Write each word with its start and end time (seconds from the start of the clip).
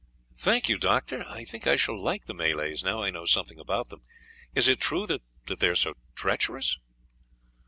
"Thank 0.35 0.67
you, 0.67 0.79
Doctor; 0.79 1.23
I 1.29 1.43
think 1.43 1.67
I 1.67 1.75
shall 1.75 2.01
like 2.01 2.25
the 2.25 2.33
Malays 2.33 2.83
now 2.83 3.03
I 3.03 3.11
know 3.11 3.27
something 3.27 3.59
about 3.59 3.89
them. 3.89 4.01
Is 4.55 4.67
it 4.67 4.81
true 4.81 5.05
that 5.05 5.21
they 5.59 5.67
are 5.67 5.75
so 5.75 5.93
treacherous?" 6.15 6.79